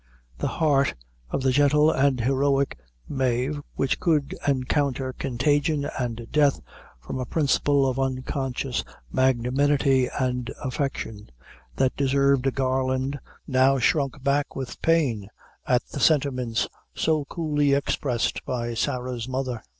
The 0.39 0.47
heart 0.47 0.95
of 1.29 1.43
the 1.43 1.51
gentle 1.51 1.91
and 1.91 2.21
heroic 2.21 2.75
Mave, 3.07 3.61
which 3.75 3.99
could 3.99 4.33
encounter 4.47 5.13
contagion 5.13 5.87
and 5.99 6.25
death, 6.31 6.59
from 6.99 7.19
a 7.19 7.25
principle 7.27 7.85
of 7.87 7.99
unconscious 7.99 8.83
magnanimity 9.11 10.09
and 10.19 10.49
affection, 10.59 11.29
that 11.75 11.95
deserved 11.95 12.47
a 12.47 12.51
garland, 12.51 13.19
now 13.45 13.77
shrunk 13.77 14.23
back 14.23 14.55
with 14.55 14.81
pain 14.81 15.29
at 15.67 15.85
the 15.89 15.99
sentiments 15.99 16.67
so 16.95 17.23
coolly 17.25 17.73
expressed 17.73 18.43
by 18.43 18.73
Sarah's 18.73 19.27
mother. 19.29 19.61